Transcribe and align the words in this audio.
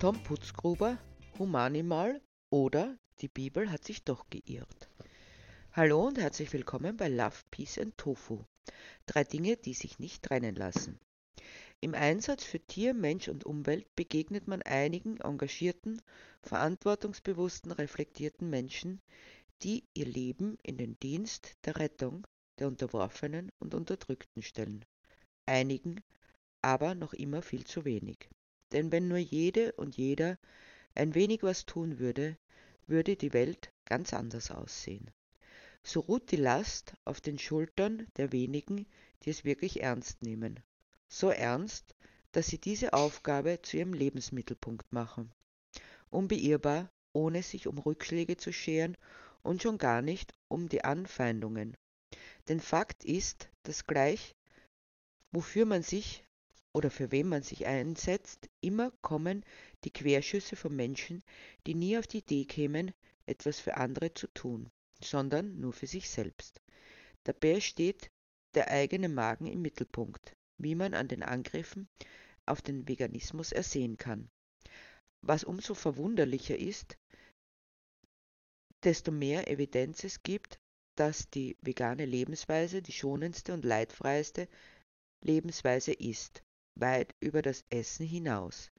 Tom 0.00 0.16
Putzgruber, 0.22 0.96
Humanimal 1.38 2.22
oder 2.48 2.96
die 3.20 3.28
Bibel 3.28 3.70
hat 3.70 3.84
sich 3.84 4.02
doch 4.02 4.30
geirrt. 4.30 4.88
Hallo 5.72 6.06
und 6.06 6.16
herzlich 6.16 6.50
willkommen 6.54 6.96
bei 6.96 7.10
Love, 7.10 7.36
Peace 7.50 7.76
and 7.76 7.98
Tofu. 7.98 8.42
Drei 9.04 9.24
Dinge, 9.24 9.58
die 9.58 9.74
sich 9.74 9.98
nicht 9.98 10.22
trennen 10.22 10.54
lassen. 10.54 10.98
Im 11.82 11.92
Einsatz 11.92 12.44
für 12.44 12.60
Tier, 12.60 12.94
Mensch 12.94 13.28
und 13.28 13.44
Umwelt 13.44 13.94
begegnet 13.94 14.48
man 14.48 14.62
einigen 14.62 15.20
engagierten, 15.20 16.00
verantwortungsbewussten, 16.44 17.70
reflektierten 17.70 18.48
Menschen, 18.48 19.02
die 19.62 19.84
ihr 19.92 20.06
Leben 20.06 20.56
in 20.62 20.78
den 20.78 20.98
Dienst 21.00 21.58
der 21.66 21.76
Rettung 21.76 22.26
der 22.58 22.68
Unterworfenen 22.68 23.52
und 23.58 23.74
Unterdrückten 23.74 24.40
stellen. 24.42 24.82
Einigen 25.44 26.00
aber 26.62 26.94
noch 26.94 27.12
immer 27.12 27.42
viel 27.42 27.64
zu 27.64 27.84
wenig. 27.84 28.30
Denn 28.72 28.92
wenn 28.92 29.08
nur 29.08 29.18
jede 29.18 29.72
und 29.72 29.96
jeder 29.96 30.38
ein 30.94 31.14
wenig 31.14 31.42
was 31.42 31.66
tun 31.66 31.98
würde, 31.98 32.36
würde 32.86 33.16
die 33.16 33.32
Welt 33.32 33.72
ganz 33.84 34.12
anders 34.12 34.50
aussehen. 34.50 35.10
So 35.82 36.00
ruht 36.00 36.30
die 36.30 36.36
Last 36.36 36.94
auf 37.04 37.20
den 37.20 37.38
Schultern 37.38 38.06
der 38.16 38.32
wenigen, 38.32 38.86
die 39.22 39.30
es 39.30 39.44
wirklich 39.44 39.82
ernst 39.82 40.22
nehmen. 40.22 40.60
So 41.08 41.30
ernst, 41.30 41.94
dass 42.32 42.46
sie 42.46 42.58
diese 42.58 42.92
Aufgabe 42.92 43.60
zu 43.62 43.78
ihrem 43.78 43.94
Lebensmittelpunkt 43.94 44.92
machen. 44.92 45.32
Unbeirrbar, 46.10 46.90
ohne 47.12 47.42
sich 47.42 47.66
um 47.66 47.78
Rückschläge 47.78 48.36
zu 48.36 48.52
scheren 48.52 48.96
und 49.42 49.62
schon 49.62 49.78
gar 49.78 50.02
nicht 50.02 50.34
um 50.48 50.68
die 50.68 50.84
Anfeindungen. 50.84 51.76
Denn 52.48 52.60
Fakt 52.60 53.04
ist, 53.04 53.48
dass 53.62 53.86
gleich, 53.86 54.36
wofür 55.32 55.66
man 55.66 55.82
sich 55.82 56.24
oder 56.72 56.90
für 56.90 57.10
wen 57.10 57.28
man 57.28 57.42
sich 57.42 57.66
einsetzt, 57.66 58.48
immer 58.60 58.92
kommen 59.02 59.44
die 59.84 59.90
Querschüsse 59.90 60.54
von 60.56 60.74
Menschen, 60.74 61.22
die 61.66 61.74
nie 61.74 61.98
auf 61.98 62.06
die 62.06 62.18
Idee 62.18 62.44
kämen, 62.44 62.92
etwas 63.26 63.58
für 63.58 63.76
andere 63.76 64.14
zu 64.14 64.28
tun, 64.28 64.70
sondern 65.02 65.58
nur 65.58 65.72
für 65.72 65.86
sich 65.86 66.08
selbst. 66.08 66.60
Dabei 67.24 67.60
steht 67.60 68.10
der 68.54 68.70
eigene 68.70 69.08
Magen 69.08 69.46
im 69.46 69.62
Mittelpunkt, 69.62 70.36
wie 70.58 70.74
man 70.74 70.94
an 70.94 71.08
den 71.08 71.22
Angriffen 71.22 71.88
auf 72.46 72.62
den 72.62 72.88
Veganismus 72.88 73.52
ersehen 73.52 73.96
kann. 73.96 74.30
Was 75.22 75.44
umso 75.44 75.74
verwunderlicher 75.74 76.56
ist, 76.56 76.96
desto 78.84 79.10
mehr 79.10 79.48
Evidenz 79.50 80.04
es 80.04 80.22
gibt, 80.22 80.58
dass 80.96 81.28
die 81.30 81.56
vegane 81.60 82.06
Lebensweise 82.06 82.80
die 82.80 82.92
schonendste 82.92 83.54
und 83.54 83.64
leidfreieste 83.64 84.48
Lebensweise 85.22 85.92
ist 85.92 86.42
weit 86.80 87.14
über 87.20 87.42
das 87.42 87.64
Essen 87.70 88.06
hinaus. 88.06 88.70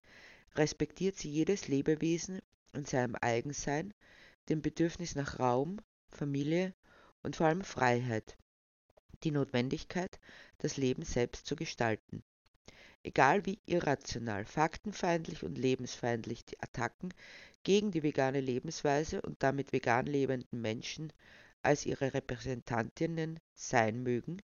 Respektiert 0.56 1.18
sie 1.18 1.30
jedes 1.30 1.68
Lebewesen 1.68 2.42
in 2.74 2.86
seinem 2.86 3.16
Eigensein, 3.16 3.94
dem 4.50 4.62
Bedürfnis 4.62 5.16
nach 5.16 5.40
Raum, 5.40 5.78
Familie 6.10 6.74
und 7.24 7.36
vor 7.36 7.48
allem 7.48 7.64
Freiheit, 7.64 8.38
die 9.24 9.32
Notwendigkeit, 9.32 10.20
das 10.58 10.78
Leben 10.78 11.04
selbst 11.04 11.46
zu 11.46 11.56
gestalten. 11.56 12.24
Egal 13.04 13.46
wie 13.46 13.60
irrational, 13.66 14.46
faktenfeindlich 14.46 15.44
und 15.44 15.58
lebensfeindlich 15.58 16.46
die 16.46 16.60
Attacken 16.62 17.14
gegen 17.64 17.92
die 17.92 18.04
vegane 18.04 18.42
Lebensweise 18.42 19.22
und 19.22 19.42
damit 19.42 19.74
vegan 19.74 20.06
lebenden 20.06 20.62
Menschen 20.62 21.12
als 21.64 21.86
ihre 21.86 22.14
Repräsentantinnen 22.14 23.40
sein 23.54 24.04
mögen, 24.04 24.42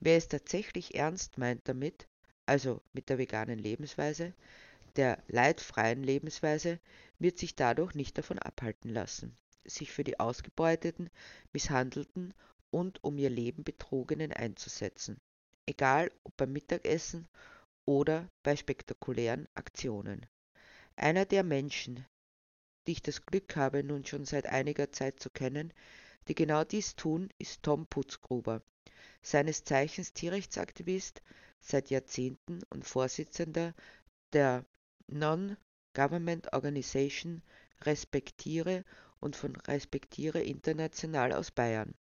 wer 0.00 0.16
es 0.16 0.28
tatsächlich 0.28 0.94
ernst 0.94 1.38
meint 1.38 1.68
damit, 1.68 2.08
also 2.46 2.80
mit 2.92 3.08
der 3.08 3.18
veganen 3.18 3.58
Lebensweise, 3.58 4.34
der 4.96 5.22
leidfreien 5.28 6.02
Lebensweise, 6.02 6.78
wird 7.18 7.38
sich 7.38 7.56
dadurch 7.56 7.94
nicht 7.94 8.16
davon 8.18 8.38
abhalten 8.38 8.90
lassen, 8.90 9.36
sich 9.64 9.92
für 9.92 10.04
die 10.04 10.20
ausgebeuteten, 10.20 11.10
misshandelten 11.52 12.34
und 12.70 13.02
um 13.02 13.18
ihr 13.18 13.30
Leben 13.30 13.64
betrogenen 13.64 14.32
einzusetzen, 14.32 15.20
egal 15.66 16.10
ob 16.24 16.36
beim 16.36 16.52
Mittagessen 16.52 17.28
oder 17.86 18.28
bei 18.42 18.56
spektakulären 18.56 19.48
Aktionen. 19.54 20.26
Einer 20.96 21.24
der 21.24 21.42
Menschen, 21.42 22.04
die 22.86 22.92
ich 22.92 23.02
das 23.02 23.24
Glück 23.26 23.56
habe, 23.56 23.82
nun 23.82 24.04
schon 24.04 24.24
seit 24.24 24.46
einiger 24.46 24.92
Zeit 24.92 25.20
zu 25.20 25.30
kennen, 25.30 25.72
die 26.28 26.34
genau 26.34 26.64
dies 26.64 26.96
tun, 26.96 27.28
ist 27.38 27.62
Tom 27.62 27.86
Putzgruber, 27.86 28.62
seines 29.22 29.64
Zeichens 29.64 30.12
Tierrechtsaktivist, 30.12 31.22
seit 31.60 31.90
Jahrzehnten 31.90 32.60
und 32.70 32.84
Vorsitzender 32.84 33.74
der 34.32 34.64
Non-Government 35.06 36.52
Organization 36.52 37.42
Respektiere 37.82 38.84
und 39.20 39.36
von 39.36 39.56
Respektiere 39.56 40.42
International 40.42 41.32
aus 41.32 41.50
Bayern. 41.50 41.94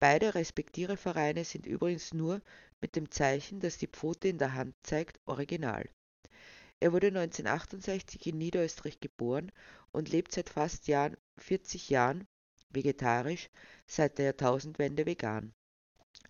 Beide 0.00 0.34
Respektiere-Vereine 0.34 1.44
sind 1.44 1.66
übrigens 1.66 2.14
nur 2.14 2.40
mit 2.80 2.94
dem 2.94 3.10
Zeichen, 3.10 3.60
das 3.60 3.78
die 3.78 3.88
Pfote 3.88 4.28
in 4.28 4.38
der 4.38 4.54
Hand 4.54 4.74
zeigt, 4.82 5.20
original. 5.26 5.88
Er 6.80 6.92
wurde 6.92 7.08
1968 7.08 8.26
in 8.28 8.38
Niederösterreich 8.38 9.00
geboren 9.00 9.50
und 9.90 10.08
lebt 10.10 10.30
seit 10.30 10.48
fast 10.48 10.86
Jahren, 10.86 11.16
40 11.38 11.90
Jahren 11.90 12.28
vegetarisch, 12.70 13.50
seit 13.86 14.18
der 14.18 14.26
Jahrtausendwende 14.26 15.06
vegan. 15.06 15.52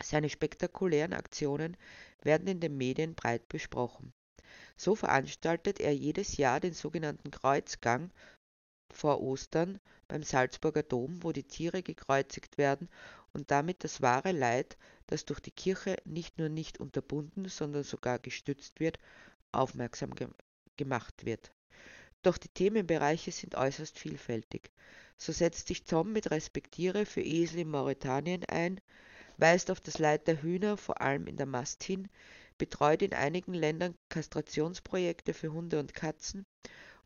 Seine 0.02 0.28
spektakulären 0.28 1.12
Aktionen 1.12 1.76
werden 2.22 2.48
in 2.48 2.60
den 2.60 2.76
Medien 2.76 3.14
breit 3.14 3.48
besprochen. 3.48 4.12
So 4.76 4.94
veranstaltet 4.94 5.80
er 5.80 5.94
jedes 5.94 6.36
Jahr 6.36 6.60
den 6.60 6.74
sogenannten 6.74 7.30
Kreuzgang 7.30 8.12
vor 8.92 9.20
Ostern 9.20 9.80
beim 10.06 10.22
Salzburger 10.22 10.82
Dom, 10.82 11.22
wo 11.22 11.32
die 11.32 11.44
Tiere 11.44 11.82
gekreuzigt 11.82 12.58
werden 12.58 12.88
und 13.32 13.50
damit 13.50 13.84
das 13.84 14.00
wahre 14.00 14.32
Leid, 14.32 14.78
das 15.06 15.24
durch 15.24 15.40
die 15.40 15.50
Kirche 15.50 15.96
nicht 16.04 16.38
nur 16.38 16.48
nicht 16.48 16.78
unterbunden, 16.80 17.48
sondern 17.48 17.82
sogar 17.82 18.18
gestützt 18.18 18.80
wird, 18.80 18.98
aufmerksam 19.52 20.14
ge 20.14 20.28
gemacht 20.76 21.24
wird. 21.24 21.52
Doch 22.22 22.38
die 22.38 22.48
Themenbereiche 22.48 23.30
sind 23.30 23.54
äußerst 23.54 23.98
vielfältig. 23.98 24.70
So 25.16 25.32
setzt 25.32 25.68
sich 25.68 25.84
Tom 25.84 26.12
mit 26.12 26.30
Respektiere 26.30 27.06
für 27.06 27.22
Esel 27.22 27.60
in 27.60 27.70
Mauretanien 27.70 28.44
ein, 28.44 28.80
weist 29.36 29.70
auf 29.70 29.80
das 29.80 29.98
Leid 29.98 30.26
der 30.26 30.42
Hühner, 30.42 30.76
vor 30.76 31.00
allem 31.00 31.26
in 31.26 31.36
der 31.36 31.46
Mast 31.46 31.84
hin, 31.84 32.08
betreut 32.58 33.02
in 33.02 33.14
einigen 33.14 33.54
Ländern 33.54 33.94
Kastrationsprojekte 34.08 35.32
für 35.32 35.52
Hunde 35.52 35.78
und 35.78 35.94
Katzen 35.94 36.44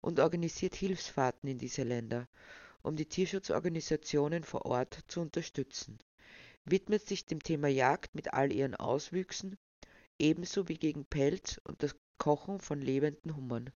und 0.00 0.18
organisiert 0.18 0.74
Hilfsfahrten 0.74 1.48
in 1.48 1.58
diese 1.58 1.82
Länder, 1.82 2.26
um 2.82 2.96
die 2.96 3.06
Tierschutzorganisationen 3.06 4.44
vor 4.44 4.64
Ort 4.66 4.98
zu 5.08 5.20
unterstützen, 5.20 5.98
widmet 6.64 7.06
sich 7.06 7.26
dem 7.26 7.42
Thema 7.42 7.68
Jagd 7.68 8.14
mit 8.14 8.32
all 8.32 8.52
ihren 8.52 8.74
Auswüchsen, 8.74 9.58
ebenso 10.18 10.68
wie 10.68 10.78
gegen 10.78 11.04
Pelz 11.04 11.60
und 11.64 11.82
das 11.82 11.94
Kochen 12.18 12.60
von 12.60 12.80
lebenden 12.80 13.36
Hummern. 13.36 13.70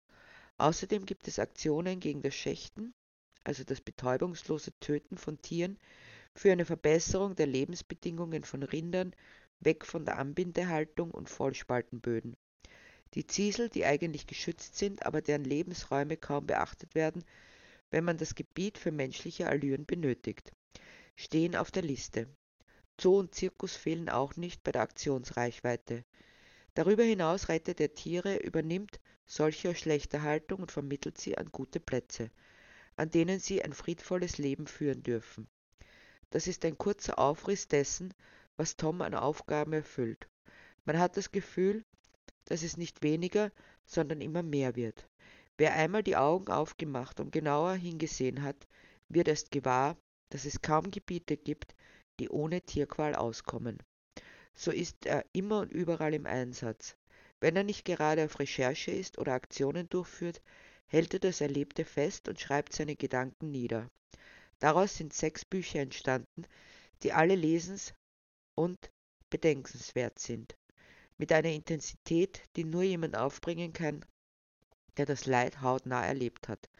Außerdem 0.58 1.04
gibt 1.04 1.28
es 1.28 1.38
Aktionen 1.38 2.00
gegen 2.00 2.22
das 2.22 2.34
Schächten, 2.34 2.94
also 3.44 3.62
das 3.62 3.80
betäubungslose 3.80 4.72
Töten 4.80 5.18
von 5.18 5.40
Tieren, 5.42 5.78
für 6.34 6.50
eine 6.50 6.64
Verbesserung 6.64 7.34
der 7.34 7.46
Lebensbedingungen 7.46 8.44
von 8.44 8.62
Rindern, 8.62 9.14
weg 9.60 9.84
von 9.84 10.04
der 10.04 10.18
Anbindehaltung 10.18 11.10
und 11.10 11.28
Vollspaltenböden. 11.28 12.36
Die 13.14 13.26
Ziesel, 13.26 13.68
die 13.68 13.84
eigentlich 13.84 14.26
geschützt 14.26 14.76
sind, 14.76 15.06
aber 15.06 15.22
deren 15.22 15.44
Lebensräume 15.44 16.16
kaum 16.16 16.46
beachtet 16.46 16.94
werden, 16.94 17.24
wenn 17.90 18.04
man 18.04 18.18
das 18.18 18.34
Gebiet 18.34 18.78
für 18.78 18.92
menschliche 18.92 19.48
Allüren 19.48 19.86
benötigt, 19.86 20.52
stehen 21.14 21.54
auf 21.54 21.70
der 21.70 21.82
Liste. 21.82 22.28
Zoo 23.00 23.18
und 23.18 23.34
Zirkus 23.34 23.76
fehlen 23.76 24.08
auch 24.08 24.36
nicht 24.36 24.62
bei 24.64 24.72
der 24.72 24.82
Aktionsreichweite. 24.82 26.04
Darüber 26.74 27.04
hinaus 27.04 27.48
rettet 27.48 27.80
er 27.80 27.94
Tiere, 27.94 28.36
übernimmt 28.36 29.00
solche 29.26 29.70
aus 29.70 29.78
schlechter 29.78 30.22
Haltung 30.22 30.60
und 30.60 30.72
vermittelt 30.72 31.18
sie 31.18 31.36
an 31.36 31.50
gute 31.52 31.80
Plätze, 31.80 32.30
an 32.96 33.10
denen 33.10 33.40
sie 33.40 33.62
ein 33.62 33.72
friedvolles 33.72 34.38
Leben 34.38 34.66
führen 34.66 35.02
dürfen. 35.02 35.48
Das 36.30 36.46
ist 36.46 36.64
ein 36.64 36.78
kurzer 36.78 37.18
Aufriss 37.18 37.68
dessen, 37.68 38.14
was 38.56 38.76
Tom 38.76 39.02
an 39.02 39.14
Aufgaben 39.14 39.72
erfüllt. 39.72 40.28
Man 40.84 40.98
hat 40.98 41.16
das 41.16 41.32
Gefühl, 41.32 41.84
dass 42.46 42.62
es 42.62 42.76
nicht 42.76 43.02
weniger, 43.02 43.52
sondern 43.84 44.20
immer 44.20 44.42
mehr 44.42 44.76
wird. 44.76 45.08
Wer 45.58 45.74
einmal 45.74 46.02
die 46.02 46.16
Augen 46.16 46.50
aufgemacht 46.50 47.20
und 47.20 47.32
genauer 47.32 47.74
hingesehen 47.74 48.42
hat, 48.42 48.66
wird 49.08 49.28
erst 49.28 49.50
gewahr, 49.50 49.96
dass 50.30 50.44
es 50.44 50.62
kaum 50.62 50.90
Gebiete 50.90 51.36
gibt, 51.36 51.74
die 52.18 52.28
ohne 52.28 52.60
Tierqual 52.62 53.14
auskommen. 53.14 53.78
So 54.54 54.70
ist 54.70 55.06
er 55.06 55.24
immer 55.32 55.60
und 55.60 55.72
überall 55.72 56.14
im 56.14 56.26
Einsatz. 56.26 56.96
Wenn 57.40 57.56
er 57.56 57.64
nicht 57.64 57.84
gerade 57.84 58.24
auf 58.24 58.38
Recherche 58.38 58.90
ist 58.90 59.18
oder 59.18 59.32
Aktionen 59.32 59.88
durchführt, 59.88 60.40
hält 60.86 61.14
er 61.14 61.20
das 61.20 61.40
Erlebte 61.40 61.84
fest 61.84 62.28
und 62.28 62.40
schreibt 62.40 62.72
seine 62.72 62.96
Gedanken 62.96 63.50
nieder. 63.50 63.90
Daraus 64.58 64.96
sind 64.96 65.12
sechs 65.12 65.44
Bücher 65.44 65.80
entstanden, 65.80 66.46
die 67.02 67.12
alle 67.12 67.34
lesens- 67.34 67.92
und 68.54 68.90
bedenkenswert 69.28 70.18
sind. 70.18 70.56
Mit 71.18 71.32
einer 71.32 71.50
Intensität, 71.50 72.42
die 72.56 72.64
nur 72.64 72.82
jemand 72.82 73.16
aufbringen 73.16 73.72
kann, 73.72 74.04
der 74.96 75.06
das 75.06 75.26
Leid 75.26 75.60
hautnah 75.60 76.04
erlebt 76.04 76.48
hat. 76.48 76.70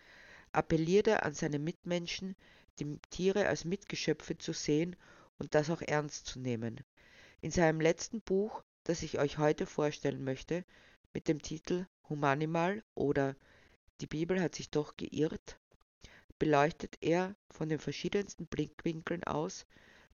Appelliert 0.53 1.07
er 1.07 1.25
an 1.25 1.35
seine 1.35 1.59
Mitmenschen, 1.59 2.35
die 2.79 2.99
Tiere 3.11 3.47
als 3.47 3.65
Mitgeschöpfe 3.65 4.39
zu 4.39 4.53
sehen 4.53 4.97
und 5.39 5.55
das 5.55 5.69
auch 5.71 5.83
ernst 5.83 6.27
zu 6.27 6.39
nehmen. 6.39 6.81
In 7.43 7.51
seinem 7.51 7.81
letzten 7.81 8.23
Buch, 8.23 8.63
das 8.87 9.03
ich 9.03 9.19
euch 9.19 9.39
heute 9.39 9.67
vorstellen 9.67 10.23
möchte, 10.23 10.65
mit 11.13 11.27
dem 11.27 11.43
Titel 11.43 11.87
Humanimal 12.09 12.85
oder 12.95 13.35
Die 14.01 14.07
Bibel 14.07 14.41
hat 14.41 14.55
sich 14.55 14.71
doch 14.71 14.97
geirrt, 14.97 15.59
beleuchtet 16.39 16.97
er 17.01 17.35
von 17.51 17.69
den 17.69 17.81
verschiedensten 17.81 18.47
Blickwinkeln 18.47 19.25
aus, 19.25 19.67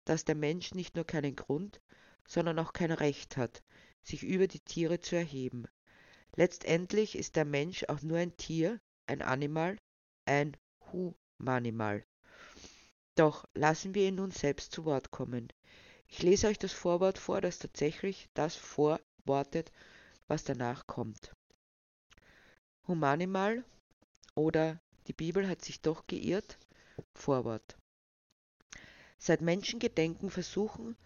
dass 0.07 0.25
der 0.25 0.37
Mensch 0.37 0.73
nicht 0.73 0.97
nur 0.97 1.05
keinen 1.05 1.37
Grund, 1.37 1.83
sondern 2.27 2.59
auch 2.59 2.73
kein 2.73 2.93
Recht 2.93 3.37
hat, 3.37 3.63
sich 4.03 4.23
über 4.23 4.47
die 4.47 4.61
Tiere 4.61 5.01
zu 5.01 5.17
erheben. 5.17 5.67
Letztendlich 6.35 7.19
ist 7.19 7.37
der 7.37 7.45
Mensch 7.45 7.85
auch 7.89 8.01
nur 8.01 8.17
ein 8.17 8.35
Tier, 8.39 8.81
ein 9.07 9.21
Animal, 9.21 9.77
ein 10.25 10.57
Humanimal. 10.93 12.07
Doch 13.17 13.45
lassen 13.53 13.95
wir 13.95 14.09
ihn 14.09 14.15
nun 14.15 14.31
selbst 14.31 14.73
zu 14.73 14.87
Wort 14.87 15.11
kommen. 15.11 15.53
Ich 16.15 16.23
lese 16.23 16.49
euch 16.49 16.59
das 16.59 16.73
Vorwort 16.75 17.17
vor, 17.17 17.41
das 17.41 17.59
tatsächlich 17.59 18.29
das 18.35 18.55
vorwortet, 18.55 19.73
was 20.29 20.45
danach 20.45 20.87
kommt. 20.87 21.33
Humanimal 22.87 23.65
oder 24.35 24.79
die 25.07 25.15
Bibel 25.15 25.49
hat 25.49 25.65
sich 25.65 25.81
doch 25.81 26.07
geirrt. 26.07 26.59
Vorwort. 27.15 27.79
Seit 29.17 29.41
Menschengedenken 29.41 30.29
versuchen, 30.29 30.99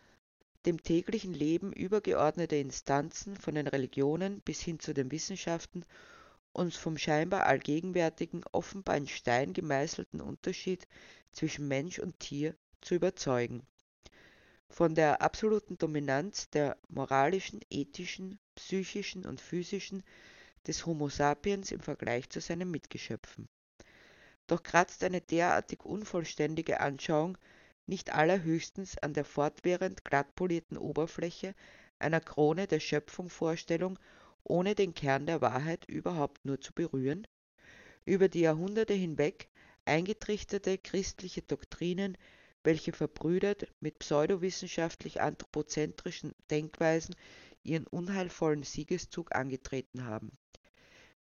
dem 0.66 0.82
täglichen 0.82 1.34
Leben 1.34 1.72
übergeordnete 1.72 2.56
Instanzen 2.56 3.36
von 3.36 3.54
den 3.54 3.68
Religionen 3.68 4.40
bis 4.40 4.60
hin 4.60 4.80
zu 4.80 4.92
den 4.92 5.12
Wissenschaften 5.12 5.84
uns 6.52 6.74
vom 6.74 6.98
scheinbar 6.98 7.46
allgegenwärtigen, 7.46 8.42
offenbar 8.50 8.96
in 8.96 9.06
Stein 9.06 9.52
gemeißelten 9.52 10.20
Unterschied 10.20 10.88
zwischen 11.30 11.68
Mensch 11.68 12.00
und 12.00 12.18
Tier 12.18 12.56
zu 12.80 12.96
überzeugen. 12.96 13.64
Von 14.68 14.94
der 14.94 15.22
absoluten 15.22 15.78
Dominanz 15.78 16.50
der 16.50 16.76
moralischen, 16.88 17.60
ethischen, 17.70 18.38
psychischen 18.54 19.24
und 19.24 19.40
physischen 19.40 20.02
des 20.66 20.84
Homo 20.86 21.08
sapiens 21.08 21.70
im 21.70 21.80
Vergleich 21.80 22.28
zu 22.30 22.40
seinen 22.40 22.70
Mitgeschöpfen. 22.70 23.48
Doch 24.46 24.62
kratzt 24.62 25.02
eine 25.02 25.20
derartig 25.20 25.84
unvollständige 25.84 26.80
Anschauung 26.80 27.38
nicht 27.86 28.12
allerhöchstens 28.12 28.98
an 28.98 29.14
der 29.14 29.24
fortwährend 29.24 30.04
glattpolierten 30.04 30.76
Oberfläche 30.76 31.54
einer 31.98 32.20
Krone 32.20 32.66
der 32.66 32.80
Schöpfungvorstellung, 32.80 33.98
ohne 34.44 34.74
den 34.74 34.94
Kern 34.94 35.26
der 35.26 35.40
Wahrheit 35.40 35.84
überhaupt 35.86 36.44
nur 36.44 36.60
zu 36.60 36.72
berühren? 36.72 37.26
Über 38.04 38.28
die 38.28 38.40
Jahrhunderte 38.40 38.94
hinweg 38.94 39.48
eingetrichterte 39.84 40.78
christliche 40.78 41.42
Doktrinen, 41.42 42.16
welche 42.66 42.92
verbrüdert 42.92 43.66
mit 43.80 43.98
pseudowissenschaftlich 44.00 45.22
anthropozentrischen 45.22 46.34
Denkweisen 46.50 47.16
ihren 47.62 47.86
unheilvollen 47.86 48.62
Siegeszug 48.62 49.34
angetreten 49.34 50.04
haben 50.04 50.32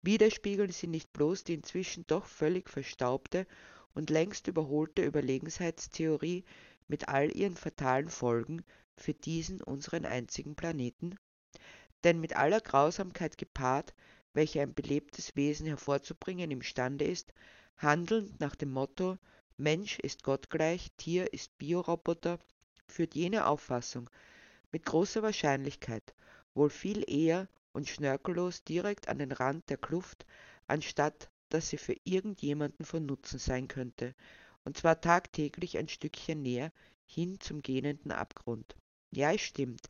widerspiegeln 0.06 0.72
sie 0.72 0.88
nicht 0.88 1.12
bloß 1.14 1.44
die 1.44 1.56
inzwischen 1.56 2.06
doch 2.08 2.26
völlig 2.26 2.70
verstaubte 2.70 3.48
und 3.94 4.10
längst 4.12 4.48
überholte 4.48 5.04
Überlegenheitstheorie 5.04 6.46
mit 6.88 7.10
all 7.10 7.36
ihren 7.36 7.56
fatalen 7.56 8.10
Folgen 8.10 8.64
für 8.98 9.16
diesen 9.16 9.62
unseren 9.62 10.06
einzigen 10.06 10.56
Planeten? 10.56 11.16
Denn 12.04 12.20
mit 12.20 12.36
aller 12.36 12.62
Grausamkeit 12.62 13.38
gepaart, 13.38 13.96
welche 14.34 14.62
ein 14.62 14.76
belebtes 14.76 15.36
Wesen 15.36 15.66
hervorzubringen 15.66 16.52
imstande 16.52 17.06
ist, 17.06 17.34
handelnd 17.78 18.40
nach 18.40 18.56
dem 18.56 18.72
Motto 18.72 19.18
Mensch 19.58 20.00
ist 20.00 20.24
gottgleich, 20.24 20.92
Tier 20.98 21.34
ist 21.34 21.58
Bioroboter, 21.58 22.40
führt 22.88 23.16
jene 23.16 23.48
Auffassung 23.48 24.10
mit 24.72 24.86
großer 24.86 25.24
Wahrscheinlichkeit 25.24 26.14
wohl 26.54 26.70
viel 26.70 27.04
eher 27.10 27.48
und 27.74 27.88
schnörkellos 27.88 28.64
direkt 28.64 29.08
an 29.08 29.20
den 29.20 29.32
Rand 29.32 29.70
der 29.70 29.78
Kluft, 29.78 30.26
anstatt 30.68 31.30
dass 31.50 31.70
sie 31.70 31.78
für 31.78 31.96
irgendjemanden 32.04 32.86
von 32.86 33.06
Nutzen 33.06 33.40
sein 33.40 33.68
könnte, 33.70 34.14
und 34.66 34.78
zwar 34.78 35.00
tagtäglich 35.00 35.78
ein 35.78 35.88
Stückchen 35.88 36.42
näher 36.42 36.72
hin 37.06 37.40
zum 37.40 37.62
gähnenden 37.62 38.12
Abgrund. 38.12 38.76
Ja, 39.12 39.32
es 39.32 39.42
stimmt. 39.42 39.90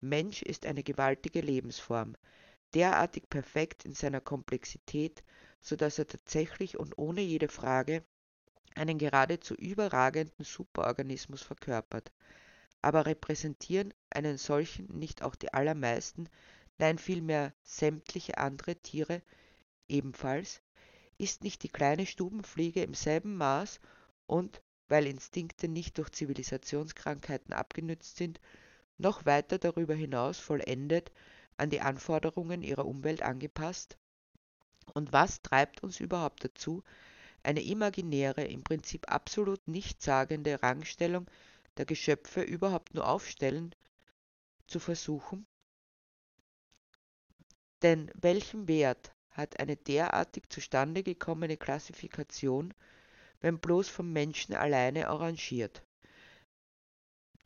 Mensch 0.00 0.42
ist 0.42 0.66
eine 0.66 0.82
gewaltige 0.82 1.40
Lebensform, 1.40 2.16
derartig 2.74 3.28
perfekt 3.30 3.84
in 3.84 3.94
seiner 3.94 4.20
Komplexität, 4.20 5.22
so 5.60 5.76
dass 5.76 5.98
er 5.98 6.06
tatsächlich 6.08 6.78
und 6.78 6.98
ohne 6.98 7.20
jede 7.20 7.48
Frage 7.48 8.04
einen 8.74 8.98
geradezu 8.98 9.54
überragenden 9.54 10.44
Superorganismus 10.44 11.42
verkörpert. 11.42 12.12
Aber 12.82 13.06
repräsentieren 13.06 13.94
einen 14.10 14.38
solchen 14.38 14.86
nicht 14.86 15.22
auch 15.22 15.34
die 15.34 15.52
allermeisten, 15.54 16.28
nein 16.78 16.98
vielmehr 16.98 17.52
sämtliche 17.62 18.38
andere 18.38 18.76
Tiere 18.76 19.22
ebenfalls, 19.88 20.60
ist 21.18 21.44
nicht 21.44 21.62
die 21.62 21.68
kleine 21.68 22.06
Stubenfliege 22.06 22.82
im 22.82 22.94
selben 22.94 23.36
Maß 23.36 23.80
und, 24.26 24.60
weil 24.88 25.06
Instinkte 25.06 25.68
nicht 25.68 25.96
durch 25.98 26.10
Zivilisationskrankheiten 26.10 27.54
abgenützt 27.54 28.16
sind, 28.16 28.40
noch 28.98 29.24
weiter 29.24 29.58
darüber 29.58 29.94
hinaus 29.94 30.38
vollendet 30.38 31.10
an 31.56 31.70
die 31.70 31.80
Anforderungen 31.80 32.62
ihrer 32.62 32.86
Umwelt 32.86 33.22
angepasst? 33.22 33.96
Und 34.92 35.12
was 35.12 35.40
treibt 35.42 35.82
uns 35.82 36.00
überhaupt 36.00 36.44
dazu, 36.44 36.82
eine 37.44 37.62
imaginäre, 37.62 38.44
im 38.44 38.62
Prinzip 38.64 39.10
absolut 39.10 39.66
nichtssagende 39.68 40.62
Rangstellung 40.62 41.26
der 41.76 41.86
Geschöpfe 41.86 42.42
überhaupt 42.42 42.94
nur 42.94 43.08
aufstellen 43.08 43.74
zu 44.66 44.80
versuchen? 44.80 45.46
Denn 47.82 48.10
welchen 48.14 48.66
Wert 48.66 49.12
hat 49.30 49.60
eine 49.60 49.76
derartig 49.76 50.48
zustande 50.48 51.02
gekommene 51.02 51.56
Klassifikation, 51.56 52.72
wenn 53.40 53.58
bloß 53.58 53.88
vom 53.88 54.12
Menschen 54.12 54.54
alleine 54.54 55.08
arrangiert? 55.08 55.84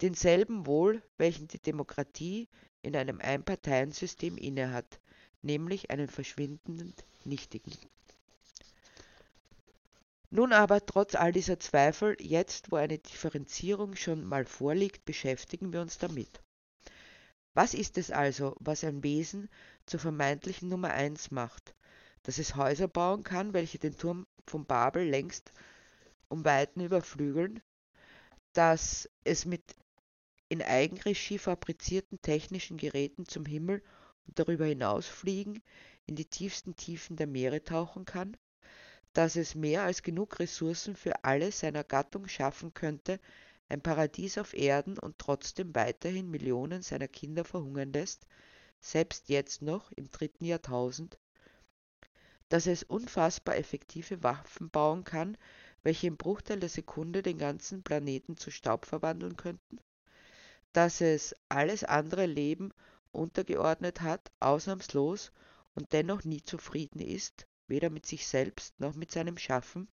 Denselben 0.01 0.67
wohl, 0.67 1.03
welchen 1.17 1.49
die 1.49 1.59
Demokratie 1.59 2.49
in 2.83 2.95
einem 2.95 3.21
Einparteiensystem 3.21 4.37
innehat, 4.37 5.01
nämlich 5.43 5.91
einen 5.91 6.09
verschwindend 6.09 7.05
nichtigen. 7.25 7.73
Nun 10.31 10.53
aber 10.53 10.85
trotz 10.85 11.15
all 11.15 11.33
dieser 11.33 11.59
Zweifel, 11.59 12.15
jetzt 12.21 12.71
wo 12.71 12.77
eine 12.77 12.99
Differenzierung 12.99 13.97
schon 13.97 14.25
mal 14.25 14.45
vorliegt, 14.45 15.07
beschäftigen 15.07 15.73
wir 15.73 15.81
uns 15.81 15.97
damit. 15.97 16.43
Was 17.55 17.73
ist 17.73 17.97
es 17.97 18.11
also, 18.11 18.55
was 18.61 18.85
ein 18.85 19.03
Wesen 19.03 19.49
zur 19.87 20.01
vermeintlichen 20.01 20.69
Nummer 20.69 20.91
eins 20.91 21.31
macht? 21.31 21.75
Dass 22.25 22.37
es 22.37 22.57
Häuser 22.57 22.89
bauen 22.89 23.23
kann, 23.23 23.55
welche 23.55 23.79
den 23.79 23.97
Turm 23.97 24.27
von 24.47 24.67
Babel 24.67 25.09
längst 25.09 25.51
um 26.29 26.45
Weiten 26.45 26.83
überflügeln? 26.83 27.63
Dass 28.53 29.09
es 29.25 29.47
mit 29.47 29.63
in 30.51 30.63
Eigenregie 30.63 31.39
fabrizierten 31.39 32.21
technischen 32.21 32.77
Geräten 32.77 33.27
zum 33.27 33.47
Himmel 33.47 33.83
und 34.27 34.39
darüber 34.39 34.67
hinaus 34.67 35.07
fliegen, 35.07 35.63
in 36.05 36.17
die 36.17 36.27
tiefsten 36.27 36.77
Tiefen 36.77 37.17
der 37.17 37.27
Meere 37.27 37.65
tauchen 37.65 38.05
kann? 38.05 38.37
Dass 39.13 39.37
es 39.37 39.55
mehr 39.55 39.83
als 39.83 40.03
genug 40.03 40.39
Ressourcen 40.39 40.97
für 40.97 41.25
alle 41.25 41.51
seiner 41.53 41.85
Gattung 41.85 42.29
schaffen 42.29 42.75
könnte, 42.75 43.21
ein 43.69 43.83
Paradies 43.83 44.39
auf 44.39 44.55
Erden 44.55 44.99
und 44.99 45.19
trotzdem 45.19 45.75
weiterhin 45.75 46.31
Millionen 46.31 46.83
seiner 46.83 47.09
Kinder 47.09 47.45
verhungern 47.45 47.93
lässt, 47.93 48.27
selbst 48.81 49.29
jetzt 49.29 49.63
noch 49.63 49.91
im 49.93 50.11
dritten 50.11 50.45
Jahrtausend, 50.45 51.19
dass 52.49 52.67
es 52.67 52.83
unfassbar 52.83 53.57
effektive 53.57 54.23
Waffen 54.23 54.71
bauen 54.71 55.05
kann, 55.05 55.37
welche 55.83 56.07
im 56.07 56.17
Bruchteil 56.17 56.61
der 56.61 56.69
Sekunde 56.69 57.23
den 57.23 57.39
ganzen 57.39 57.83
Planeten 57.83 58.37
zu 58.37 58.51
Staub 58.51 58.87
verwandeln 58.87 59.37
könnten, 59.37 59.79
dass 60.73 61.01
es 61.01 61.35
alles 61.49 61.85
andere 61.85 62.27
Leben 62.27 62.73
untergeordnet 63.13 64.01
hat, 64.01 64.31
ausnahmslos 64.41 65.33
und 65.75 65.93
dennoch 65.93 66.25
nie 66.25 66.43
zufrieden 66.43 67.01
ist, 67.01 67.47
weder 67.69 67.91
mit 67.91 68.07
sich 68.07 68.27
selbst 68.27 68.79
noch 68.81 68.95
mit 68.95 69.13
seinem 69.13 69.39
Schaffen, 69.39 69.89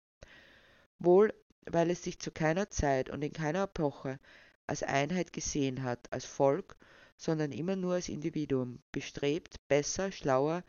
wohl 0.99 1.33
weil 1.67 1.91
es 1.91 2.03
sich 2.03 2.19
zu 2.19 2.31
keiner 2.31 2.71
Zeit 2.71 3.11
und 3.11 3.23
in 3.23 3.33
keiner 3.33 3.65
Epoche 3.65 4.19
als 4.67 4.83
Einheit 4.83 5.33
gesehen 5.33 5.83
hat, 5.83 6.13
als 6.13 6.25
Volk, 6.25 6.77
sondern 7.17 7.53
immer 7.53 7.77
nur 7.77 7.95
als 7.95 8.09
Individuum, 8.09 8.83
bestrebt, 8.91 9.57
besser, 9.69 10.11
schlauer, 10.11 10.65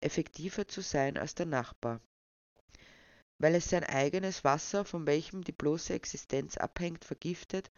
effektiver 0.00 0.68
zu 0.68 0.80
sein 0.80 1.16
als 1.16 1.34
der 1.34 1.46
Nachbar. 1.46 2.00
Weil 3.38 3.54
es 3.54 3.68
sein 3.68 3.84
eigenes 3.84 4.44
Wasser, 4.44 4.84
von 4.84 5.06
welchem 5.06 5.42
die 5.42 5.52
bloße 5.52 5.92
Existenz 5.92 6.56
abhängt, 6.56 7.04
vergiftet, 7.04 7.70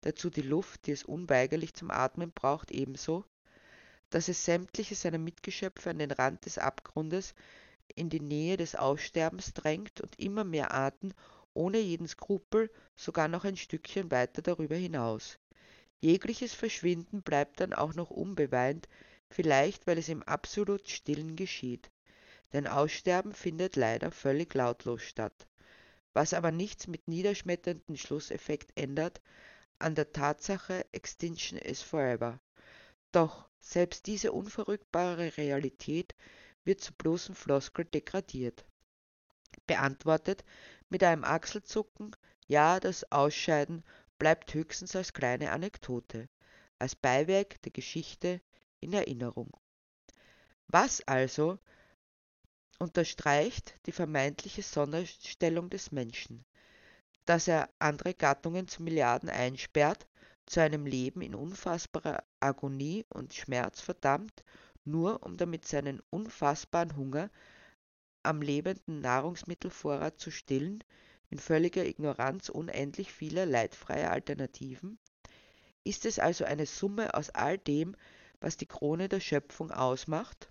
dazu 0.00 0.30
die 0.30 0.42
Luft, 0.42 0.86
die 0.86 0.92
es 0.92 1.04
unweigerlich 1.04 1.74
zum 1.74 1.90
Atmen 1.90 2.32
braucht, 2.32 2.70
ebenso, 2.70 3.24
dass 4.10 4.28
es 4.28 4.44
sämtliche 4.44 4.94
seiner 4.94 5.18
Mitgeschöpfe 5.18 5.90
an 5.90 5.98
den 5.98 6.10
Rand 6.10 6.44
des 6.46 6.58
Abgrundes 6.58 7.34
in 7.94 8.10
die 8.10 8.20
Nähe 8.20 8.56
des 8.56 8.74
Aussterbens 8.74 9.52
drängt 9.52 10.00
und 10.00 10.18
immer 10.18 10.44
mehr 10.44 10.72
Arten 10.72 11.14
ohne 11.54 11.78
jeden 11.78 12.08
Skrupel 12.08 12.70
sogar 12.96 13.28
noch 13.28 13.44
ein 13.44 13.56
Stückchen 13.56 14.10
weiter 14.10 14.42
darüber 14.42 14.74
hinaus. 14.74 15.38
Jegliches 16.00 16.52
Verschwinden 16.52 17.22
bleibt 17.22 17.60
dann 17.60 17.72
auch 17.72 17.94
noch 17.94 18.10
unbeweint, 18.10 18.88
vielleicht 19.30 19.86
weil 19.86 19.98
es 19.98 20.08
im 20.08 20.22
absolut 20.22 20.88
Stillen 20.88 21.36
geschieht. 21.36 21.90
Denn 22.52 22.66
Aussterben 22.66 23.32
findet 23.32 23.76
leider 23.76 24.10
völlig 24.10 24.52
lautlos 24.54 25.02
statt, 25.02 25.46
was 26.12 26.34
aber 26.34 26.50
nichts 26.50 26.86
mit 26.86 27.08
niederschmetterndem 27.08 27.96
Schlusseffekt 27.96 28.72
ändert 28.78 29.20
an 29.78 29.94
der 29.94 30.12
Tatsache 30.12 30.84
Extinction 30.92 31.58
is 31.58 31.82
forever. 31.82 32.40
Doch 33.12 33.48
selbst 33.60 34.06
diese 34.06 34.32
unverrückbare 34.32 35.36
Realität 35.36 36.14
wird 36.64 36.80
zu 36.80 36.92
bloßen 36.92 37.34
Floskel 37.34 37.84
degradiert. 37.84 38.64
Beantwortet 39.66 40.44
mit 40.88 41.02
einem 41.02 41.24
Achselzucken, 41.24 42.14
ja, 42.46 42.80
das 42.80 43.10
Ausscheiden 43.10 43.84
bleibt 44.18 44.52
höchstens 44.54 44.94
als 44.96 45.12
kleine 45.12 45.52
Anekdote, 45.52 46.28
als 46.78 46.94
Beiwerk 46.94 47.60
der 47.62 47.72
Geschichte 47.72 48.40
in 48.80 48.92
Erinnerung. 48.92 49.50
Was 50.68 51.00
also 51.02 51.58
unterstreicht 52.78 53.74
die 53.86 53.92
vermeintliche 53.92 54.62
Sonderstellung 54.62 55.70
des 55.70 55.92
Menschen, 55.92 56.44
dass 57.24 57.48
er 57.48 57.70
andere 57.78 58.14
Gattungen 58.14 58.68
zu 58.68 58.82
Milliarden 58.82 59.30
einsperrt, 59.30 60.06
zu 60.46 60.60
einem 60.60 60.84
Leben 60.84 61.22
in 61.22 61.34
unfassbarer 61.34 62.22
Agonie 62.40 63.06
und 63.08 63.32
Schmerz 63.32 63.80
verdammt, 63.80 64.44
nur 64.84 65.22
um 65.22 65.36
damit 65.36 65.66
seinen 65.66 66.00
unfassbaren 66.10 66.96
Hunger 66.96 67.30
am 68.22 68.42
lebenden 68.42 69.00
Nahrungsmittelvorrat 69.00 70.18
zu 70.18 70.30
stillen, 70.30 70.82
in 71.30 71.38
völliger 71.38 71.84
Ignoranz 71.84 72.48
unendlich 72.48 73.12
vieler 73.12 73.46
leidfreier 73.46 74.10
Alternativen? 74.10 74.98
Ist 75.84 76.06
es 76.06 76.18
also 76.18 76.44
eine 76.44 76.66
Summe 76.66 77.14
aus 77.14 77.30
all 77.30 77.58
dem, 77.58 77.96
was 78.40 78.56
die 78.56 78.66
Krone 78.66 79.08
der 79.08 79.20
Schöpfung 79.20 79.70
ausmacht? 79.70 80.50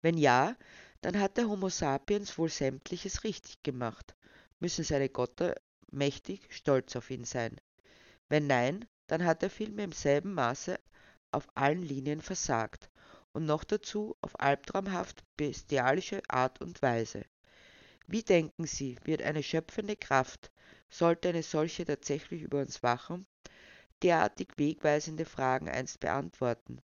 Wenn 0.00 0.18
ja, 0.18 0.56
dann 1.00 1.18
hat 1.18 1.36
der 1.36 1.48
Homo 1.48 1.68
sapiens 1.68 2.36
wohl 2.38 2.48
sämtliches 2.48 3.24
richtig 3.24 3.62
gemacht, 3.62 4.14
müssen 4.60 4.84
seine 4.84 5.08
Götter 5.08 5.56
mächtig 5.90 6.46
stolz 6.50 6.94
auf 6.96 7.10
ihn 7.10 7.24
sein. 7.24 7.60
Wenn 8.28 8.46
nein, 8.46 8.86
dann 9.06 9.24
hat 9.24 9.42
er 9.42 9.50
vielmehr 9.50 9.84
im 9.84 9.92
selben 9.92 10.34
Maße 10.34 10.78
auf 11.32 11.48
allen 11.54 11.82
Linien 11.82 12.20
versagt 12.20 12.90
und 13.32 13.46
noch 13.46 13.64
dazu 13.64 14.16
auf 14.20 14.38
albtraumhaft 14.38 15.24
bestialische 15.36 16.22
Art 16.28 16.60
und 16.60 16.82
Weise. 16.82 17.24
Wie 18.06 18.22
denken 18.22 18.66
Sie, 18.66 18.98
wird 19.04 19.22
eine 19.22 19.42
schöpfende 19.42 19.96
Kraft, 19.96 20.50
sollte 20.90 21.30
eine 21.30 21.42
solche 21.42 21.84
tatsächlich 21.84 22.42
über 22.42 22.60
uns 22.60 22.82
wachen, 22.82 23.26
derartig 24.02 24.48
wegweisende 24.56 25.24
Fragen 25.24 25.68
einst 25.68 26.00
beantworten? 26.00 26.80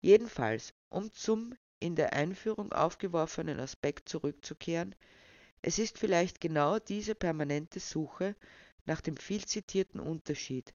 Jedenfalls, 0.00 0.72
um 0.88 1.12
zum 1.12 1.54
in 1.78 1.94
der 1.94 2.12
Einführung 2.12 2.72
aufgeworfenen 2.72 3.60
Aspekt 3.60 4.08
zurückzukehren, 4.08 4.94
es 5.62 5.78
ist 5.78 5.98
vielleicht 5.98 6.40
genau 6.40 6.78
diese 6.78 7.14
permanente 7.14 7.80
Suche 7.80 8.34
nach 8.86 9.00
dem 9.00 9.16
viel 9.16 9.44
zitierten 9.44 10.00
Unterschied, 10.00 10.74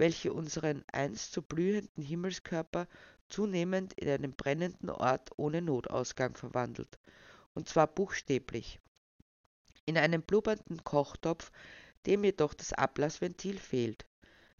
welche 0.00 0.32
unseren 0.32 0.82
einst 0.90 1.32
so 1.32 1.42
blühenden 1.42 2.02
Himmelskörper 2.02 2.88
zunehmend 3.28 3.92
in 3.92 4.08
einen 4.08 4.32
brennenden 4.32 4.88
Ort 4.88 5.30
ohne 5.36 5.60
Notausgang 5.60 6.34
verwandelt, 6.38 6.98
und 7.52 7.68
zwar 7.68 7.86
buchstäblich 7.86 8.80
in 9.84 9.98
einem 9.98 10.22
blubbernden 10.22 10.82
Kochtopf, 10.84 11.52
dem 12.06 12.24
jedoch 12.24 12.54
das 12.54 12.72
Ablassventil 12.72 13.58
fehlt. 13.58 14.06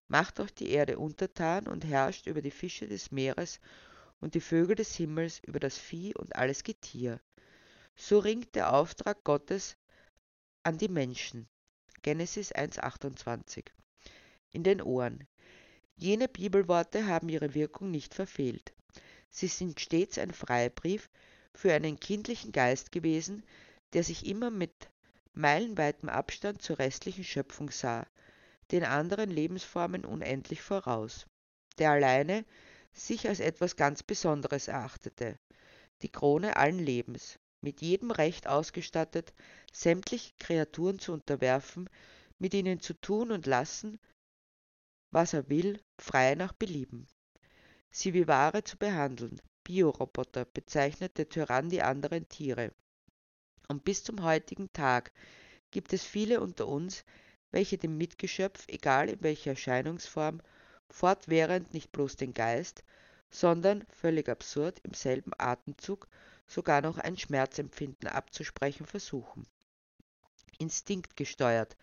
Macht 0.08 0.40
euch 0.40 0.52
die 0.52 0.70
Erde 0.72 0.98
untertan 0.98 1.68
und 1.68 1.86
herrscht 1.86 2.26
über 2.26 2.42
die 2.42 2.50
Fische 2.50 2.86
des 2.86 3.10
Meeres 3.10 3.60
und 4.20 4.34
die 4.34 4.42
Vögel 4.42 4.76
des 4.76 4.94
Himmels, 4.94 5.40
über 5.46 5.58
das 5.58 5.78
Vieh 5.78 6.14
und 6.16 6.36
alles 6.36 6.64
Getier. 6.64 7.18
So 7.96 8.18
ringt 8.18 8.54
der 8.56 8.74
Auftrag 8.74 9.24
Gottes 9.24 9.78
an 10.64 10.76
die 10.76 10.88
Menschen. 10.88 11.48
Genesis 12.02 12.52
1,28 12.52 13.70
in 14.52 14.62
den 14.62 14.82
Ohren. 14.82 15.26
Jene 15.96 16.28
Bibelworte 16.28 17.06
haben 17.06 17.28
ihre 17.28 17.54
Wirkung 17.54 17.90
nicht 17.90 18.14
verfehlt. 18.14 18.72
Sie 19.28 19.46
sind 19.46 19.80
stets 19.80 20.18
ein 20.18 20.32
Freibrief 20.32 21.08
für 21.54 21.72
einen 21.72 22.00
kindlichen 22.00 22.52
Geist 22.52 22.90
gewesen, 22.90 23.44
der 23.92 24.02
sich 24.02 24.26
immer 24.26 24.50
mit 24.50 24.90
meilenweitem 25.34 26.08
Abstand 26.08 26.62
zur 26.62 26.78
restlichen 26.78 27.24
Schöpfung 27.24 27.70
sah, 27.70 28.06
den 28.70 28.84
anderen 28.84 29.30
Lebensformen 29.30 30.04
unendlich 30.04 30.62
voraus, 30.62 31.26
der 31.78 31.90
alleine 31.92 32.44
sich 32.92 33.28
als 33.28 33.40
etwas 33.40 33.76
ganz 33.76 34.02
Besonderes 34.02 34.68
erachtete, 34.68 35.38
die 36.02 36.08
Krone 36.10 36.56
allen 36.56 36.78
Lebens, 36.78 37.38
mit 37.60 37.82
jedem 37.82 38.10
Recht 38.10 38.46
ausgestattet, 38.46 39.32
sämtliche 39.72 40.32
Kreaturen 40.38 40.98
zu 40.98 41.12
unterwerfen, 41.12 41.88
mit 42.38 42.54
ihnen 42.54 42.80
zu 42.80 42.94
tun 42.94 43.30
und 43.30 43.46
lassen, 43.46 44.00
was 45.10 45.32
er 45.32 45.48
will, 45.48 45.80
frei 45.98 46.34
nach 46.34 46.52
Belieben. 46.52 47.06
Sie 47.90 48.14
wie 48.14 48.28
Ware 48.28 48.64
zu 48.64 48.76
behandeln, 48.76 49.40
Bioroboter 49.64 50.44
bezeichnet 50.44 51.18
der 51.18 51.28
Tyrann 51.28 51.70
die 51.70 51.82
anderen 51.82 52.28
Tiere, 52.28 52.72
und 53.68 53.84
bis 53.84 54.02
zum 54.02 54.22
heutigen 54.22 54.72
Tag 54.72 55.12
gibt 55.70 55.92
es 55.92 56.04
viele 56.04 56.40
unter 56.40 56.66
uns, 56.66 57.04
welche 57.52 57.78
dem 57.78 57.96
Mitgeschöpf, 57.96 58.64
egal 58.68 59.08
in 59.08 59.22
welcher 59.22 59.50
Erscheinungsform, 59.50 60.40
fortwährend 60.88 61.72
nicht 61.72 61.92
bloß 61.92 62.16
den 62.16 62.34
Geist, 62.34 62.82
sondern, 63.30 63.84
völlig 63.90 64.28
absurd, 64.28 64.80
im 64.82 64.94
selben 64.94 65.32
Atemzug 65.38 66.08
sogar 66.48 66.82
noch 66.82 66.98
ein 66.98 67.16
Schmerzempfinden 67.16 68.08
abzusprechen 68.08 68.86
versuchen. 68.86 69.46
Instinktgesteuert, 70.58 71.76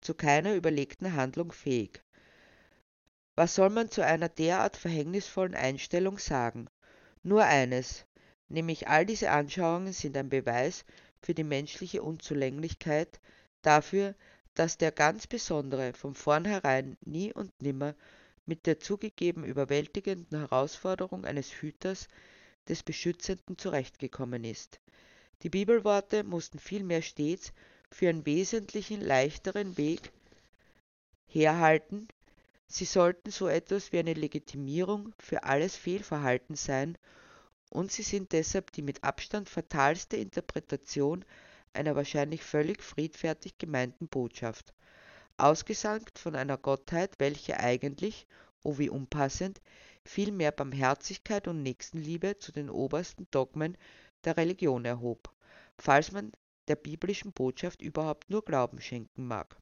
zu 0.00 0.14
keiner 0.14 0.54
überlegten 0.54 1.12
Handlung 1.12 1.52
fähig. 1.52 2.02
Was 3.36 3.54
soll 3.54 3.70
man 3.70 3.90
zu 3.90 4.04
einer 4.04 4.30
derart 4.30 4.76
verhängnisvollen 4.76 5.54
Einstellung 5.54 6.18
sagen? 6.18 6.68
Nur 7.22 7.44
eines, 7.44 8.06
nämlich 8.48 8.88
all 8.88 9.04
diese 9.04 9.30
Anschauungen 9.30 9.92
sind 9.92 10.16
ein 10.16 10.30
Beweis 10.30 10.84
für 11.20 11.34
die 11.34 11.44
menschliche 11.44 12.02
Unzulänglichkeit, 12.02 13.20
dafür, 13.60 14.14
dass 14.54 14.78
der 14.78 14.90
ganz 14.90 15.26
Besondere 15.26 15.92
von 15.92 16.14
vornherein 16.14 16.96
nie 17.04 17.32
und 17.32 17.52
nimmer 17.60 17.94
mit 18.46 18.64
der 18.64 18.80
zugegeben 18.80 19.44
überwältigenden 19.44 20.38
Herausforderung 20.38 21.24
eines 21.26 21.50
Hüters, 21.50 22.08
des 22.68 22.82
Beschützenden 22.82 23.58
zurechtgekommen 23.58 24.44
ist. 24.44 24.80
Die 25.42 25.50
Bibelworte 25.50 26.24
mussten 26.24 26.58
vielmehr 26.58 27.02
stets 27.02 27.52
für 27.90 28.08
einen 28.08 28.26
wesentlichen 28.26 29.00
leichteren 29.00 29.76
Weg 29.76 30.10
herhalten, 31.26 32.08
sie 32.68 32.84
sollten 32.84 33.30
so 33.30 33.48
etwas 33.48 33.92
wie 33.92 33.98
eine 33.98 34.14
Legitimierung 34.14 35.14
für 35.18 35.44
alles 35.44 35.76
Fehlverhalten 35.76 36.56
sein 36.56 36.98
und 37.70 37.92
sie 37.92 38.02
sind 38.02 38.32
deshalb 38.32 38.72
die 38.72 38.82
mit 38.82 39.04
Abstand 39.04 39.48
fatalste 39.48 40.16
Interpretation 40.16 41.24
einer 41.72 41.94
wahrscheinlich 41.96 42.42
völlig 42.42 42.82
friedfertig 42.82 43.58
gemeinten 43.58 44.08
Botschaft, 44.08 44.72
ausgesankt 45.36 46.18
von 46.18 46.34
einer 46.34 46.56
Gottheit, 46.56 47.14
welche 47.18 47.58
eigentlich, 47.60 48.26
oh 48.62 48.78
wie 48.78 48.88
unpassend, 48.88 49.60
viel 50.04 50.32
mehr 50.32 50.52
Barmherzigkeit 50.52 51.48
und 51.48 51.62
Nächstenliebe 51.62 52.38
zu 52.38 52.52
den 52.52 52.70
obersten 52.70 53.26
Dogmen 53.30 53.76
der 54.24 54.36
Religion 54.36 54.84
erhob, 54.84 55.30
falls 55.78 56.12
man 56.12 56.32
der 56.68 56.76
biblischen 56.76 57.32
Botschaft 57.32 57.82
überhaupt 57.82 58.30
nur 58.30 58.44
Glauben 58.44 58.80
schenken 58.80 59.26
mag. 59.26 59.56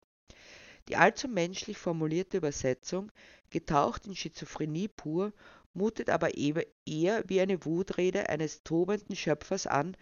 Die 0.88 0.96
allzu 0.96 1.28
menschlich 1.28 1.78
formulierte 1.78 2.36
Übersetzung, 2.36 3.10
getaucht 3.50 4.06
in 4.06 4.14
Schizophrenie 4.14 4.88
pur 4.88 5.32
mutet 5.72 6.08
aber 6.10 6.36
eher 6.36 7.24
wie 7.26 7.40
eine 7.40 7.64
Wutrede 7.64 8.28
eines 8.28 8.62
tobenden 8.62 9.16
Schöpfers 9.16 9.66
an, 9.66 9.96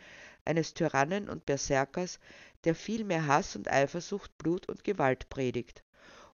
eines 0.44 0.74
Tyrannen 0.74 1.28
und 1.28 1.46
Berserkers, 1.46 2.18
der 2.64 2.74
viel 2.74 3.04
mehr 3.04 3.26
Hass 3.26 3.56
und 3.56 3.70
Eifersucht, 3.70 4.36
Blut 4.38 4.68
und 4.68 4.84
Gewalt 4.84 5.28
predigt 5.28 5.82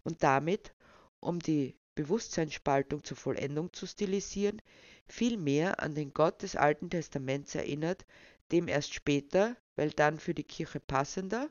und 0.04 0.24
damit, 0.24 0.74
um 1.20 1.40
die 1.40 1.76
Bewusstseinsspaltung 1.96 3.04
zur 3.04 3.18
Vollendung 3.18 3.74
zu 3.74 3.86
stilisieren, 3.86 4.62
viel 5.08 5.38
mehr 5.38 5.82
an 5.82 5.96
den 5.96 6.14
Gott 6.14 6.42
des 6.42 6.56
Alten 6.56 6.90
Testaments 6.90 7.56
erinnert, 7.56 8.06
dem 8.52 8.68
erst 8.68 8.94
später, 8.94 9.58
weil 9.76 9.92
dann 9.92 10.20
für 10.20 10.34
die 10.34 10.44
Kirche 10.44 10.80
passender, 10.80 11.50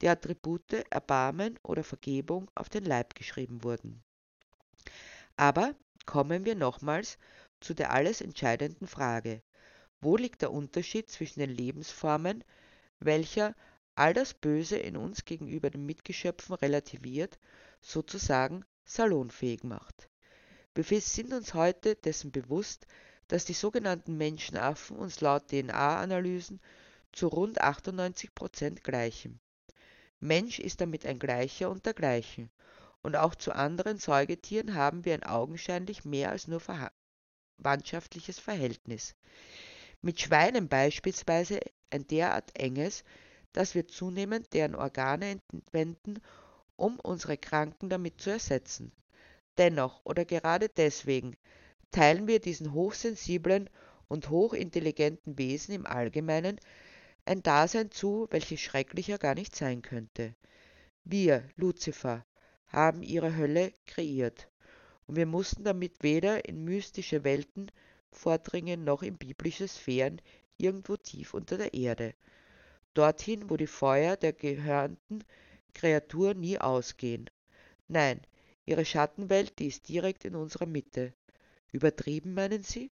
die 0.00 0.08
Attribute 0.08 0.84
Erbarmen 0.90 1.58
oder 1.62 1.84
Vergebung 1.84 2.50
auf 2.54 2.68
den 2.68 2.84
Leib 2.84 3.14
geschrieben 3.14 3.62
wurden. 3.62 4.02
Aber 5.36 5.74
kommen 6.06 6.44
wir 6.44 6.54
nochmals 6.54 7.18
zu 7.60 7.74
der 7.74 7.92
alles 7.92 8.20
entscheidenden 8.20 8.86
Frage. 8.86 9.42
Wo 10.00 10.16
liegt 10.16 10.42
der 10.42 10.52
Unterschied 10.52 11.10
zwischen 11.10 11.40
den 11.40 11.50
Lebensformen, 11.50 12.42
welcher 12.98 13.54
all 13.94 14.14
das 14.14 14.32
Böse 14.32 14.78
in 14.78 14.96
uns 14.96 15.24
gegenüber 15.24 15.68
den 15.68 15.84
Mitgeschöpfen 15.84 16.54
relativiert, 16.54 17.38
sozusagen 17.82 18.64
salonfähig 18.86 19.62
macht? 19.64 20.08
Wir 20.74 20.84
sind 21.00 21.34
uns 21.34 21.52
heute 21.52 21.96
dessen 21.96 22.32
bewusst, 22.32 22.86
dass 23.28 23.44
die 23.44 23.52
sogenannten 23.52 24.16
Menschenaffen 24.16 24.96
uns 24.96 25.20
laut 25.20 25.48
DNA-Analysen 25.48 26.60
zu 27.12 27.28
rund 27.28 27.60
98 27.60 28.34
Prozent 28.34 28.82
gleichen. 28.82 29.40
Mensch 30.20 30.58
ist 30.58 30.80
damit 30.80 31.06
ein 31.06 31.18
Gleicher 31.18 31.70
unter 31.70 31.94
Gleichen, 31.94 32.50
und 33.02 33.16
auch 33.16 33.34
zu 33.34 33.52
anderen 33.52 33.98
Säugetieren 33.98 34.74
haben 34.74 35.04
wir 35.04 35.14
ein 35.14 35.22
augenscheinlich 35.22 36.04
mehr 36.04 36.30
als 36.30 36.46
nur 36.46 36.60
verwandtschaftliches 37.58 38.38
Verhältnis. 38.38 39.16
Mit 40.02 40.20
Schweinen 40.20 40.68
beispielsweise 40.68 41.60
ein 41.90 42.06
derart 42.06 42.58
enges, 42.58 43.04
dass 43.52 43.74
wir 43.74 43.88
zunehmend 43.88 44.52
deren 44.52 44.74
Organe 44.74 45.40
entwenden, 45.52 46.20
um 46.76 47.00
unsere 47.00 47.36
Kranken 47.36 47.88
damit 47.88 48.20
zu 48.20 48.30
ersetzen. 48.30 48.92
Dennoch 49.58 50.04
oder 50.04 50.24
gerade 50.24 50.68
deswegen 50.68 51.36
teilen 51.90 52.26
wir 52.26 52.40
diesen 52.40 52.72
hochsensiblen 52.72 53.68
und 54.08 54.30
hochintelligenten 54.30 55.38
Wesen 55.38 55.74
im 55.74 55.86
Allgemeinen 55.86 56.60
ein 57.30 57.44
Dasein 57.44 57.92
zu, 57.92 58.26
welches 58.32 58.60
schrecklicher 58.60 59.16
gar 59.16 59.36
nicht 59.36 59.54
sein 59.54 59.82
könnte. 59.82 60.34
Wir, 61.04 61.48
Luzifer, 61.54 62.26
haben 62.66 63.04
ihre 63.04 63.36
Hölle 63.36 63.72
kreiert, 63.86 64.48
und 65.06 65.14
wir 65.14 65.26
mussten 65.26 65.62
damit 65.62 66.02
weder 66.02 66.44
in 66.48 66.64
mystische 66.64 67.22
Welten 67.22 67.70
vordringen 68.10 68.82
noch 68.82 69.04
in 69.04 69.16
biblische 69.16 69.68
Sphären 69.68 70.20
irgendwo 70.56 70.96
tief 70.96 71.32
unter 71.32 71.56
der 71.56 71.72
Erde, 71.72 72.14
dorthin, 72.94 73.48
wo 73.48 73.56
die 73.56 73.68
Feuer 73.68 74.16
der 74.16 74.32
gehörnten 74.32 75.22
Kreatur 75.72 76.34
nie 76.34 76.58
ausgehen. 76.58 77.30
Nein, 77.86 78.20
ihre 78.66 78.84
Schattenwelt, 78.84 79.56
die 79.60 79.68
ist 79.68 79.88
direkt 79.88 80.24
in 80.24 80.34
unserer 80.34 80.66
Mitte. 80.66 81.14
Übertrieben, 81.70 82.34
meinen 82.34 82.64
Sie? 82.64 82.90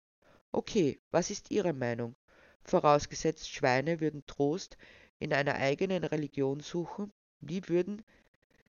Okay, 0.51 0.99
was 1.11 1.29
ist 1.29 1.51
Ihre 1.51 1.73
Meinung? 1.73 2.15
Vorausgesetzt, 2.63 3.49
Schweine 3.49 3.99
würden 3.99 4.25
Trost 4.25 4.77
in 5.19 5.33
einer 5.33 5.55
eigenen 5.55 6.03
Religion 6.03 6.59
suchen, 6.59 7.11
wie 7.41 7.67
würden 7.67 8.03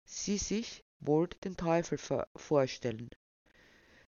Sie 0.05 0.39
sich 0.39 0.85
wohl 1.01 1.29
den 1.29 1.57
Teufel 1.57 1.99
vorstellen? 2.37 3.11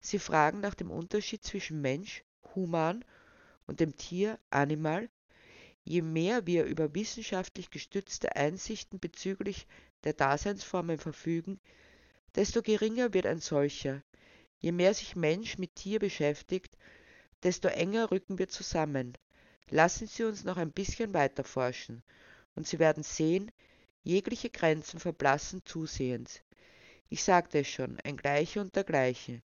Sie 0.00 0.18
fragen 0.18 0.60
nach 0.60 0.74
dem 0.74 0.90
Unterschied 0.90 1.44
zwischen 1.44 1.80
Mensch, 1.80 2.24
Human 2.54 3.04
und 3.66 3.80
dem 3.80 3.96
Tier, 3.96 4.38
Animal. 4.50 5.08
Je 5.84 6.02
mehr 6.02 6.46
wir 6.46 6.64
über 6.64 6.94
wissenschaftlich 6.94 7.70
gestützte 7.70 8.36
Einsichten 8.36 9.00
bezüglich 9.00 9.66
der 10.04 10.14
Daseinsformen 10.14 10.98
verfügen, 10.98 11.60
desto 12.34 12.62
geringer 12.62 13.14
wird 13.14 13.26
ein 13.26 13.40
solcher, 13.40 14.02
Je 14.64 14.72
mehr 14.72 14.94
sich 14.94 15.14
Mensch 15.14 15.58
mit 15.58 15.74
Tier 15.74 15.98
beschäftigt, 15.98 16.78
desto 17.42 17.68
enger 17.68 18.10
rücken 18.10 18.38
wir 18.38 18.48
zusammen. 18.48 19.12
Lassen 19.70 20.06
Sie 20.06 20.24
uns 20.24 20.44
noch 20.44 20.56
ein 20.56 20.72
bisschen 20.72 21.14
weiter 21.14 21.44
forschen, 21.44 22.02
und 22.54 22.66
Sie 22.66 22.78
werden 22.78 23.02
sehen, 23.02 23.50
jegliche 24.02 24.50
Grenzen 24.50 25.00
verblassen 25.00 25.62
zusehends. 25.64 26.42
Ich 27.08 27.24
sagte 27.24 27.60
es 27.60 27.68
schon, 27.68 27.98
ein 28.00 28.16
Gleiche 28.16 28.60
unter 28.60 28.84
Gleichen. 28.84 29.42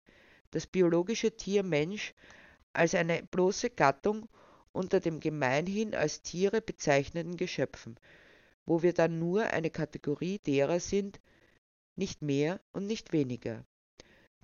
Das 0.52 0.68
biologische 0.68 1.36
Tier 1.36 1.64
Mensch 1.64 2.14
als 2.74 2.96
eine 2.96 3.24
bloße 3.24 3.70
Gattung 3.70 4.28
unter 4.72 5.00
dem 5.00 5.20
gemeinhin 5.20 5.96
als 5.96 6.22
Tiere 6.22 6.62
bezeichneten 6.62 7.38
Geschöpfen, 7.38 8.00
wo 8.66 8.82
wir 8.82 8.94
dann 8.94 9.20
nur 9.20 9.46
eine 9.46 9.70
Kategorie 9.70 10.40
derer 10.40 10.80
sind, 10.80 11.20
nicht 11.96 12.22
mehr 12.22 12.60
und 12.74 12.86
nicht 12.86 13.12
weniger 13.12 13.66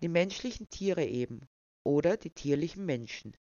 die 0.03 0.09
menschlichen 0.09 0.69
Tiere 0.69 1.05
eben 1.05 1.47
oder 1.85 2.17
die 2.17 2.29
tierlichen 2.29 2.85
Menschen. 2.85 3.37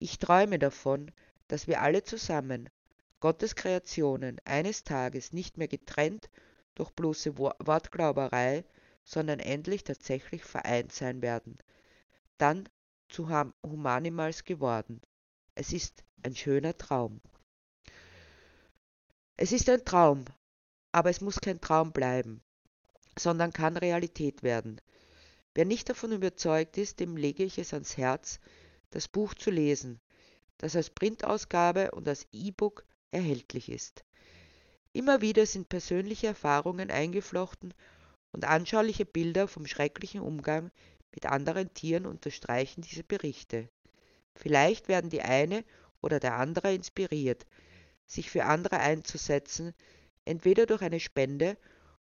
Ich 0.00 0.18
träume 0.18 0.58
davon, 0.58 1.12
dass 1.48 1.66
wir 1.66 1.82
alle 1.82 2.02
zusammen, 2.02 2.70
Gottes 3.20 3.56
Kreationen, 3.56 4.40
eines 4.44 4.84
Tages 4.84 5.32
nicht 5.32 5.58
mehr 5.58 5.68
getrennt 5.68 6.30
durch 6.74 6.90
bloße 6.92 7.36
Wortglauberei, 7.36 8.64
sondern 9.04 9.40
endlich 9.40 9.82
tatsächlich 9.82 10.44
vereint 10.44 10.92
sein 10.92 11.22
werden. 11.22 11.58
Dann 12.36 12.68
zu 13.08 13.28
Humanimals 13.64 14.44
geworden. 14.44 15.00
Es 15.54 15.72
ist 15.72 16.04
ein 16.22 16.36
schöner 16.36 16.76
Traum. 16.76 17.20
Es 19.36 19.52
ist 19.52 19.68
ein 19.68 19.84
Traum, 19.84 20.24
aber 20.92 21.10
es 21.10 21.20
muss 21.20 21.40
kein 21.40 21.60
Traum 21.60 21.92
bleiben, 21.92 22.42
sondern 23.18 23.52
kann 23.52 23.76
Realität 23.76 24.42
werden. 24.42 24.80
Wer 25.54 25.64
nicht 25.64 25.88
davon 25.88 26.12
überzeugt 26.12 26.76
ist, 26.76 27.00
dem 27.00 27.16
lege 27.16 27.42
ich 27.44 27.58
es 27.58 27.72
ans 27.72 27.96
Herz, 27.96 28.38
das 28.90 29.08
Buch 29.08 29.34
zu 29.34 29.50
lesen, 29.50 30.00
das 30.58 30.76
als 30.76 30.90
Printausgabe 30.90 31.92
und 31.92 32.06
als 32.06 32.26
E-Book 32.32 32.84
erhältlich 33.10 33.68
ist. 33.70 34.04
Immer 34.92 35.20
wieder 35.20 35.46
sind 35.46 35.68
persönliche 35.68 36.28
Erfahrungen 36.28 36.90
eingeflochten 36.90 37.72
und 38.32 38.44
anschauliche 38.44 39.06
Bilder 39.06 39.48
vom 39.48 39.66
schrecklichen 39.66 40.20
Umgang 40.20 40.70
mit 41.14 41.26
anderen 41.26 41.72
Tieren 41.74 42.06
unterstreichen 42.06 42.82
diese 42.82 43.04
Berichte. 43.04 43.68
Vielleicht 44.34 44.88
werden 44.88 45.10
die 45.10 45.22
eine 45.22 45.64
oder 46.00 46.20
der 46.20 46.36
andere 46.36 46.74
inspiriert, 46.74 47.46
sich 48.06 48.30
für 48.30 48.44
andere 48.44 48.78
einzusetzen, 48.78 49.74
entweder 50.24 50.66
durch 50.66 50.82
eine 50.82 51.00
Spende 51.00 51.56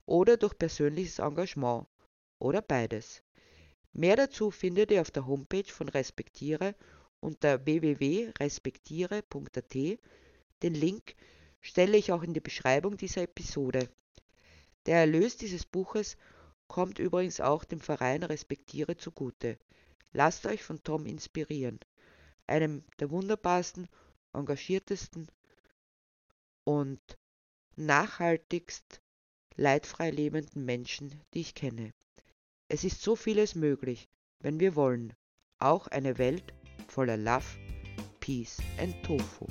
oder 0.06 0.36
durch 0.36 0.56
persönliches 0.58 1.18
Engagement 1.18 1.86
oder 2.38 2.62
beides. 2.62 3.22
Mehr 3.92 4.16
dazu 4.16 4.50
findet 4.50 4.90
ihr 4.90 5.00
auf 5.00 5.10
der 5.10 5.26
Homepage 5.26 5.70
von 5.70 5.88
Respektiere 5.88 6.74
unter 7.24 7.64
www.respektiere.at. 7.64 9.74
Den 10.62 10.74
Link 10.74 11.16
stelle 11.62 11.96
ich 11.96 12.12
auch 12.12 12.22
in 12.22 12.34
die 12.34 12.40
Beschreibung 12.40 12.98
dieser 12.98 13.22
Episode. 13.22 13.88
Der 14.84 14.98
Erlös 14.98 15.38
dieses 15.38 15.64
Buches 15.64 16.18
kommt 16.68 16.98
übrigens 16.98 17.40
auch 17.40 17.64
dem 17.64 17.80
Verein 17.80 18.22
Respektiere 18.22 18.98
zugute. 18.98 19.58
Lasst 20.12 20.44
euch 20.46 20.62
von 20.62 20.82
Tom 20.82 21.06
inspirieren, 21.06 21.80
einem 22.46 22.84
der 23.00 23.10
wunderbarsten, 23.10 23.88
engagiertesten 24.34 25.28
und 26.64 27.00
nachhaltigst 27.76 29.00
leidfrei 29.56 30.10
lebenden 30.10 30.66
Menschen, 30.66 31.22
die 31.32 31.40
ich 31.40 31.54
kenne. 31.54 31.94
Es 32.68 32.84
ist 32.84 33.00
so 33.02 33.16
vieles 33.16 33.54
möglich, 33.54 34.10
wenn 34.40 34.60
wir 34.60 34.76
wollen. 34.76 35.14
Auch 35.58 35.86
eine 35.86 36.18
Welt 36.18 36.52
voller 36.94 37.16
Love, 37.16 37.46
Peace 38.20 38.60
and 38.78 38.94
Tofu. 39.02 39.46